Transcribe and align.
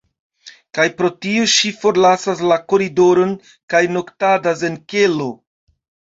Kaj 0.77 0.85
pro 1.01 1.11
tio 1.25 1.43
ŝi 1.55 1.71
forlasas 1.81 2.41
la 2.53 2.57
koridoron 2.73 3.35
kaj 3.75 3.83
noktadas 4.01 4.67
en 4.73 4.81
kelo. 4.97 5.31